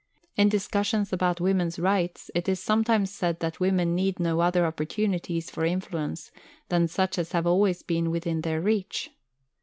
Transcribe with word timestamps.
In 0.35 0.49
discussions 0.49 1.13
about 1.13 1.39
women's 1.39 1.77
rights 1.77 2.31
it 2.33 2.49
is 2.49 2.59
sometimes 2.59 3.11
said 3.11 3.39
that 3.39 3.59
women 3.59 3.93
need 3.93 4.19
no 4.19 4.39
other 4.39 4.65
opportunities 4.65 5.51
for 5.51 5.63
influence 5.63 6.31
than 6.69 6.87
such 6.87 7.19
as 7.19 7.33
have 7.33 7.45
always 7.45 7.83
been 7.83 8.09
within 8.09 8.41
their 8.41 8.61
reach. 8.61 9.11